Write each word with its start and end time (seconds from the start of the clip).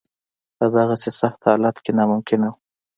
په 0.57 0.65
دغسې 0.75 1.09
سخت 1.21 1.39
حالت 1.47 1.75
کې 1.83 1.91
ناممکنه 1.97 2.47
وه. 2.51 2.57